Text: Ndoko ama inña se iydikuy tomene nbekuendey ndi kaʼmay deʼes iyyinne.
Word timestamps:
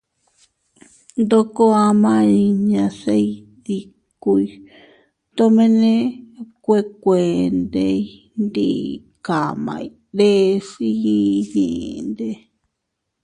Ndoko 1.21 1.63
ama 1.87 2.11
inña 2.43 2.85
se 2.99 3.13
iydikuy 3.29 4.45
tomene 5.35 5.91
nbekuendey 6.63 8.01
ndi 8.43 8.69
kaʼmay 9.25 9.85
deʼes 10.17 10.67
iyyinne. 10.89 12.29